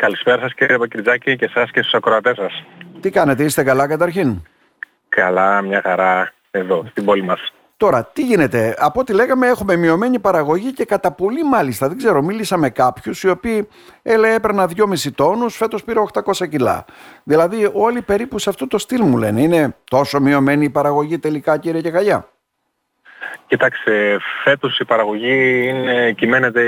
[0.00, 2.64] Καλησπέρα σας κύριε Πακριτζάκη και εσάς και στους ακροατές σας.
[3.00, 4.42] Τι κάνετε, είστε καλά καταρχήν;
[5.08, 7.52] Καλά, μια χαρά εδώ, στην πόλη μας.
[7.76, 11.88] Τώρα, τι γίνεται; Από ό,τι λέγαμε, έχουμε μειωμένη παραγωγή και κατά πολύ μάλιστα.
[11.88, 13.68] Δεν ξέρω, μίλησα με κάποιους οι οποίοι
[14.02, 16.84] έλεγε έπαιρνα 2,5 τόνους, φέτος πήρα 800 κιλά.
[17.24, 19.42] Δηλαδή, όλοι περίπου σε αυτό το στυλ μου λένε.
[19.42, 22.28] Είναι τόσο μειωμένη η παραγωγή τελικά, κύριε Κεγαλιά.
[23.50, 26.62] Κοιτάξτε, φέτος η παραγωγή είναι, κυμαίνεται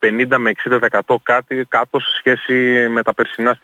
[0.00, 0.52] 50 με
[1.06, 3.58] 60% κάτι κάτω σε σχέση με τα περσινά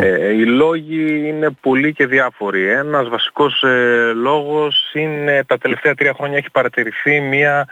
[0.00, 2.68] Ε, οι λόγοι είναι πολλοί και διάφοροι.
[2.68, 7.68] Ένας βασικός ε, λόγος είναι τα τελευταία τρία χρόνια έχει παρατηρηθεί μια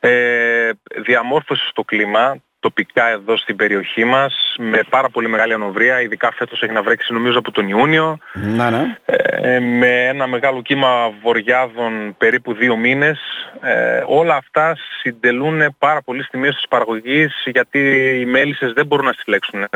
[0.00, 0.70] ε,
[1.04, 6.62] διαμόρφωση στο κλίμα τοπικά εδώ στην περιοχή μας με πάρα πολύ μεγάλη ανοβρία, ειδικά φέτος
[6.62, 8.96] έχει να βρέξει νομίζω από τον Ιούνιο να, ναι.
[9.04, 13.18] Ε, με ένα μεγάλο κύμα βοριάδων περίπου δύο μήνες
[13.60, 17.78] ε, όλα αυτά συντελούν πάρα πολύ στη μείωση της παραγωγής γιατί
[18.20, 19.68] οι μέλισσες δεν μπορούν να συλλέξουν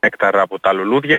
[0.00, 1.18] νέκταρα από τα λουλούδια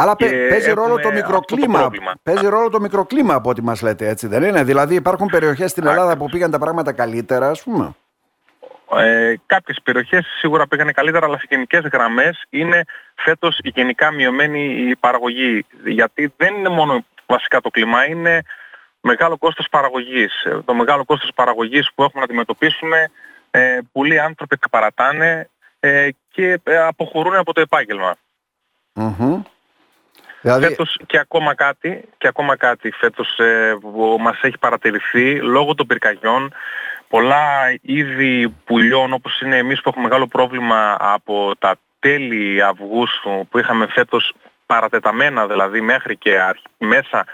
[0.00, 0.16] αλλά
[0.48, 1.90] παίζει ρόλο το μικροκλίμα.
[2.22, 5.86] παίζει ρόλο το μικροκλίμα από ό,τι μας λέτε, έτσι δεν είναι; Δηλαδή υπάρχουν περιοχές στην
[5.86, 7.94] Ελλάδα που πήγαν τα πράγματα καλύτερα, ας πούμε.
[8.96, 14.88] Ε, κάποιες περιοχές σίγουρα πήγανε καλύτερα, αλλά σε γενικές γραμμές είναι φέτος η γενικά μειωμένη
[14.88, 15.64] η παραγωγή.
[15.84, 18.42] Γιατί δεν είναι μόνο βασικά το κλίμα, είναι
[19.00, 20.42] μεγάλο κόστος παραγωγής.
[20.44, 23.10] Ε, το μεγάλο κόστος παραγωγής που έχουμε να αντιμετωπίσουμε,
[23.50, 25.48] ε, πολλοί άνθρωποι τα παρατάνε
[25.80, 28.16] ε, και ε, αποχωρούν από το επάγγελμα.
[30.40, 30.66] Δηλαδή...
[30.66, 35.86] Φέτος και ακόμα κάτι, και ακόμα κάτι φέτος ε, που μας έχει παρατηρηθεί λόγω των
[35.86, 36.54] πυρκαγιών
[37.08, 43.58] πολλά είδη πουλιών όπως είναι εμείς που έχουμε μεγάλο πρόβλημα από τα τέλη Αυγούστου που
[43.58, 44.34] είχαμε φέτος
[44.66, 46.36] παρατεταμένα δηλαδή μέχρι και
[46.78, 47.24] μέσα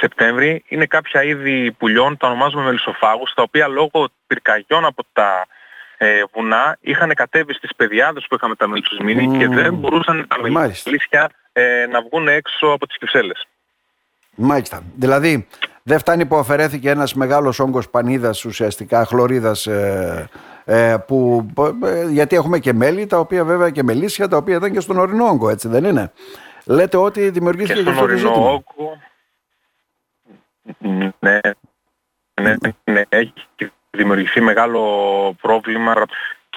[0.00, 5.46] Σεπτέμβρη είναι κάποια είδη πουλιών, τα ονομάζουμε μελισσοφάγους, τα οποία λόγω πυρκαγιών από τα
[5.96, 9.38] ε, βουνά είχαν κατέβει στις πεδιάδες που είχαμε τα μελισσοσμήνη mm.
[9.38, 13.46] και δεν μπορούσαν τα μελισσίσια ε, να βγουν έξω από τις κυψέλες.
[14.34, 14.82] Μάλιστα.
[14.96, 15.48] Δηλαδή
[15.88, 20.28] δεν φτάνει που αφαιρέθηκε ένας μεγάλος όγκος πανίδας ουσιαστικά, χλωρίδας ε,
[20.64, 21.46] ε, που,
[21.84, 24.98] ε, γιατί έχουμε και μέλη τα οποία βέβαια και μελίσια τα οποία ήταν και στον
[24.98, 26.12] ορεινό όγκο έτσι δεν είναι;
[26.64, 28.98] Λέτε ότι δημιουργήθηκε και, και στον ορεινό όγκο
[31.18, 31.40] ναι,
[32.42, 33.32] ναι, ναι, έχει
[33.90, 34.82] δημιουργηθεί μεγάλο
[35.40, 35.94] πρόβλημα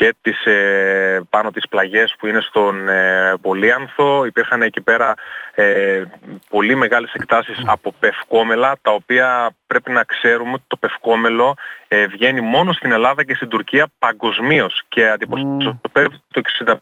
[0.01, 4.25] και τις ε, πάνω τις πλαγιές που είναι στον ε, Πολύανθο.
[4.25, 5.13] Υπήρχαν εκεί πέρα
[5.55, 6.03] ε,
[6.49, 11.55] πολύ μεγάλες εκτάσεις από πευκόμελα, τα οποία πρέπει να ξέρουμε ότι το πευκόμελο
[11.87, 16.75] ε, βγαίνει μόνο στην Ελλάδα και στην Τουρκία παγκοσμίως και αντιπροσωπεύει το 60%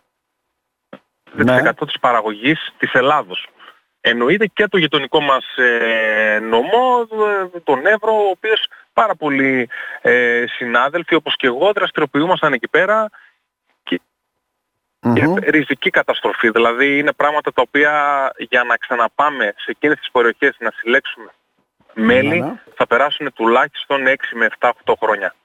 [1.32, 1.74] ναι.
[1.74, 3.48] της παραγωγής της Ελλάδος.
[4.02, 7.08] Εννοείται και το γειτονικό μας ε, νομό,
[7.56, 8.68] ε, τον Εύρο, ο οποίος
[9.02, 9.70] πάρα πολλοί
[10.02, 13.10] ε, συνάδελφοι όπως και εγώ δραστηριοποιούμασταν εκεί πέρα
[13.84, 14.00] και,
[15.48, 16.50] ριζική καταστροφή.
[16.50, 17.94] Δηλαδή είναι πράγματα τα οποία
[18.38, 21.32] για να ξαναπάμε σε εκείνες τις περιοχές να συλλέξουμε
[21.94, 25.36] μέλη θα περάσουν τουλάχιστον 6 με 7-8 χρόνια.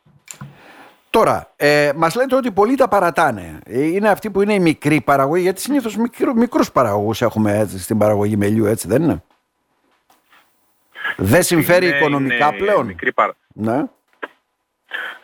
[1.11, 3.59] Τώρα, ε, μας λέτε ότι πολλοί τα παρατάνε.
[3.67, 5.97] Ε, είναι αυτοί που είναι η μικρή παραγωγή, γιατί συνήθως
[6.35, 9.23] μικρούς παραγωγούς έχουμε έτσι, στην παραγωγή μελιού, έτσι δεν είναι;
[11.17, 12.87] Δεν συμφέρει οικονομικά πλέον.
[12.87, 13.37] Μικρή παρα...
[13.55, 13.85] Ναι.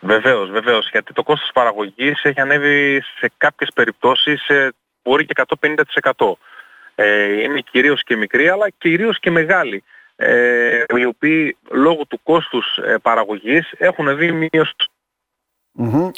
[0.00, 6.32] Βεβαίως, βεβαίως, γιατί το κόστος παραγωγής έχει ανέβει σε κάποιες περιπτώσεις ε, μπορεί και 150%.
[6.94, 9.84] Ε, είναι κυρίως και μικροί αλλά κυρίως και μεγάλοι.
[10.16, 14.74] Ε, οι οποίοι λόγω του κόστους ε, παραγωγής έχουν δει μείωση.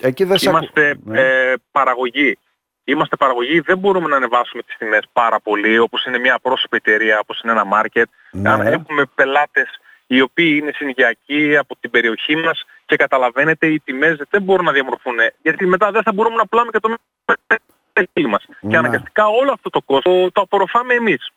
[0.00, 1.20] Εκεί δεν Είμαστε ναι.
[1.20, 2.38] ε, παραγωγή.
[2.84, 7.18] Είμαστε παραγωγή, δεν μπορούμε να ανεβάσουμε τις τιμές πάρα πολύ, όπως είναι μια πρόσωπη εταιρεία,
[7.18, 8.04] όπως είναι ένα market.
[8.30, 8.50] Ναι.
[8.50, 9.68] Αν έχουμε πελάτες
[10.06, 14.72] οι οποίοι είναι συνοικιακοί από την περιοχή μας και καταλαβαίνετε οι τιμές δεν μπορούν να
[14.72, 15.14] διαμορφούν.
[15.42, 18.44] Γιατί μετά δεν θα μπορούμε να πουλάμε και το μέλλον μας.
[18.60, 18.78] Και ναι.
[18.78, 21.30] αναγκαστικά όλο αυτό το κόστος το απορροφάμε εμείς.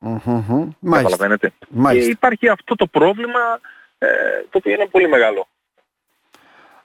[0.00, 0.68] Mm-hmm.
[0.90, 1.52] Καταλαβαίνετε.
[1.68, 2.06] Μάλιστα.
[2.06, 3.60] Και υπάρχει αυτό το πρόβλημα
[3.98, 4.08] ε,
[4.50, 5.46] το οποίο είναι πολύ μεγάλο.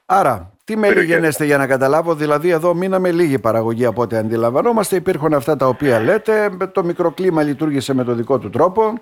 [0.10, 4.96] Άρα, τι μέλη γενέστε για να καταλάβω, δηλαδή εδώ μείναμε λίγη παραγωγή από ό,τι αντιλαμβανόμαστε.
[4.96, 8.94] Υπήρχαν αυτά τα οποία λέτε, το μικροκλίμα λειτουργήσε με το δικό του τρόπο.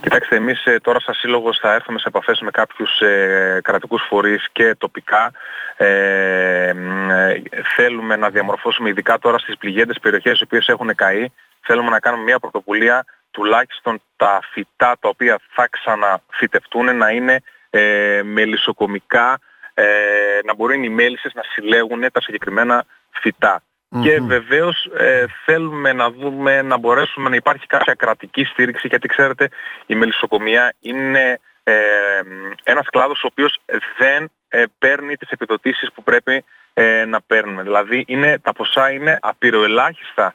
[0.00, 4.48] Κοιτάξτε, εμείς ε, τώρα σαν σύλλογος θα έρθουμε σε επαφές με κάποιους ε, κρατικούς φορείς
[4.52, 5.32] και τοπικά.
[5.76, 5.86] Ε,
[6.68, 6.74] ε,
[7.76, 11.32] θέλουμε να διαμορφώσουμε ειδικά τώρα στις πληγέντες περιοχές οι οποίες έχουν καεί.
[11.60, 18.20] Θέλουμε να κάνουμε μια πρωτοβουλία τουλάχιστον τα φυτά τα οποία θα ξαναφυτευτούν να είναι ε,
[18.24, 19.40] μελισσοκομικά,
[19.74, 19.84] ε,
[20.44, 22.84] να μπορούν οι μέλισσες να συλλέγουν τα συγκεκριμένα
[24.02, 29.48] Και βεβαίως ε, θέλουμε να δούμε, να μπορέσουμε να υπάρχει κάποια κρατική στήριξη, γιατί ξέρετε
[29.86, 31.72] η μελισσοκομεία είναι ε,
[32.62, 33.60] ένας κλάδος ο οποίος
[33.98, 36.44] δεν ε, παίρνει τις επιδοτήσεις που πρέπει
[36.74, 37.62] ε, να παίρνουμε.
[37.62, 40.32] Δηλαδή είναι, τα ποσά είναι απειροελάχιστα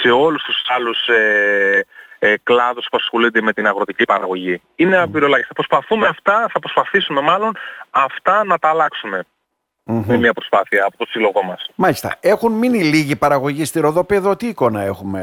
[0.00, 1.84] σε όλους τους άλλους ε,
[2.24, 4.60] ε, κλάδους που ασχολούνται με την αγροτική παραγωγή.
[4.76, 5.54] Είναι απειροελάχιστα.
[5.54, 7.56] Προσπαθούμε αυτά, θα προσπαθήσουμε μάλλον
[7.90, 9.24] αυτά να τα αλλάξουμε.
[9.86, 11.70] Με μια προσπάθεια από το σύλλογό μας.
[11.74, 12.16] Μάλιστα.
[12.20, 14.36] Έχουν μείνει λίγοι παραγωγοί στη Ροδοπέδο.
[14.36, 15.22] Τι εικόνα έχουμε,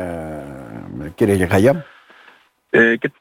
[1.16, 1.86] κύριε Γεχαγιά;
[2.70, 3.12] Ε, και,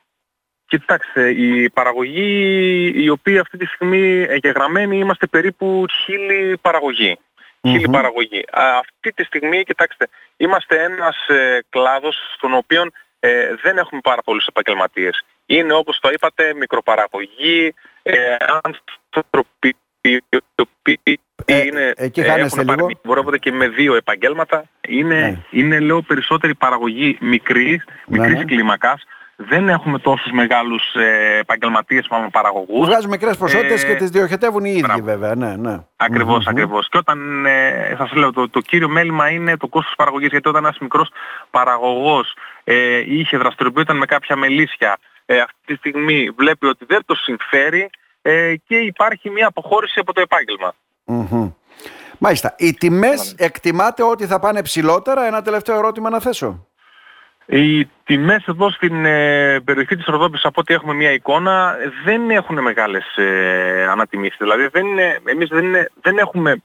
[0.66, 7.18] κοιτάξτε, η παραγωγή η οποία αυτή τη στιγμή εγγεγραμμένη είμαστε περίπου χίλιοι παραγωγοί.
[7.60, 8.44] Χίλιοι παραγωγοί.
[8.78, 12.82] αυτή τη στιγμή, κοιτάξτε, είμαστε ένας ε, κλάδος στον οποίο
[13.20, 15.24] ε, δεν έχουμε πάρα πολλούς επαγγελματίες.
[15.46, 20.18] Είναι όπως το είπατε μικροπαραγωγή, ε, άνθρωποι οι
[20.54, 22.90] οποίοι ε, είναι, εκεί χάνεστε λίγο.
[23.04, 24.64] Μπορείτε και με δύο επαγγέλματα.
[24.88, 25.38] Είναι, ναι.
[25.50, 28.44] είναι λέω περισσότερη παραγωγή μικρής, ναι, μικρής ναι.
[28.44, 29.04] κλίμακας.
[29.48, 32.88] Δεν έχουμε τόσους μεγάλους ε, επαγγελματίες μάλλον παραγωγούς.
[32.88, 35.34] Βγάζουν μικρές ποσότητες ε, και τις διοχετεύουν οι ίδιοι βέβαια.
[35.34, 35.78] Ναι, ναι.
[35.96, 36.50] Ακριβώς, mm-hmm.
[36.50, 36.88] ακριβώς.
[36.88, 40.28] Και όταν, ε, σας λέω, το, το κύριο μέλημα είναι το κόστος παραγωγής.
[40.28, 41.10] Γιατί όταν ένας μικρός
[41.50, 47.14] παραγωγός ε, είχε δραστηριοποιηταν με κάποια μελίσια ε, αυτή τη στιγμή βλέπει ότι δεν το
[47.14, 47.90] συμφέρει
[48.22, 50.72] ε, και υπάρχει μια αποχώρηση από το επάγγελμα.
[51.06, 51.52] Mm-hmm.
[52.18, 52.54] Μάλιστα.
[52.58, 55.26] Οι τιμές εκτιμάται ότι θα πάνε ψηλότερα.
[55.26, 56.66] Ένα τελευταίο ερώτημα να θέσω.
[57.52, 62.62] Οι τιμές εδώ στην ε, περιοχή της Ροδόπης από ό,τι έχουμε μια εικόνα δεν έχουν
[62.62, 64.36] μεγάλες ε, ανατιμήσεις.
[64.38, 66.62] Δηλαδή δεν είναι, εμείς δεν, είναι, δεν έχουμε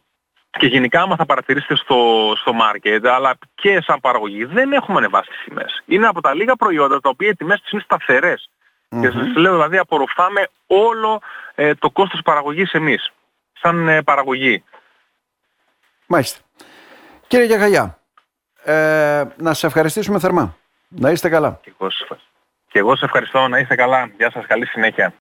[0.49, 5.29] και γενικά άμα θα παρατηρήσετε στο, στο market αλλά και σαν παραγωγή δεν έχουμε ανεβάσει
[5.29, 5.83] τις τιμές.
[5.85, 8.49] Είναι από τα λίγα προϊόντα τα οποία οι τιμές τους είναι σταθερές.
[8.89, 9.01] Mm-hmm.
[9.01, 11.21] Και σας λέω δηλαδή απορροφάμε όλο
[11.55, 13.11] ε, το κόστος παραγωγής εμείς
[13.53, 14.63] σαν ε, παραγωγή.
[16.07, 16.39] Μάλιστα.
[17.27, 17.99] Κύριε Γιακαγιά,
[18.63, 20.57] ε, να σε ευχαριστήσουμε θερμά.
[20.87, 21.59] Να είστε καλά.
[21.61, 21.89] Και εγώ,
[22.67, 23.47] και εγώ σε ευχαριστώ.
[23.47, 24.11] Να είστε καλά.
[24.17, 24.45] Γεια σας.
[24.45, 25.13] Καλή συνέχεια.